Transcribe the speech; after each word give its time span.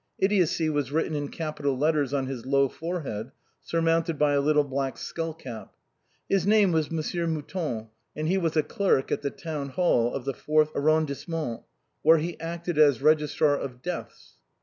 Idiocy 0.17 0.67
was 0.67 0.91
written 0.91 1.13
in 1.15 1.27
capital 1.29 1.77
letters 1.77 2.11
on 2.11 2.25
his 2.25 2.43
low 2.43 2.67
forehead, 2.67 3.31
surmounted 3.61 4.17
by 4.17 4.33
a 4.33 4.41
little 4.41 4.63
black 4.63 4.97
skull 4.97 5.31
cap. 5.31 5.75
His 6.27 6.47
name 6.47 6.71
was 6.71 6.89
Monsieur 6.89 7.27
]\Iouton, 7.27 7.89
and 8.15 8.27
he 8.27 8.39
was 8.39 8.57
a 8.57 8.63
clerk 8.63 9.11
at 9.11 9.21
the 9.21 9.29
town 9.29 9.69
hall 9.69 10.11
of 10.15 10.25
the 10.25 10.33
4th 10.33 10.73
Arrondisse 10.73 11.27
ment, 11.27 11.61
where 12.01 12.17
he 12.17 12.39
acted 12.39 12.79
as 12.79 13.03
registrar 13.03 13.55
of 13.55 13.83
deaths. 13.83 14.37